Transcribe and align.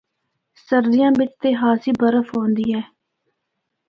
سردیاں 0.67 1.11
بچ 1.17 1.31
تے 1.41 1.49
خاصی 1.59 1.91
برف 1.99 2.27
ہوندی 2.35 2.65
اے۔ 2.73 2.81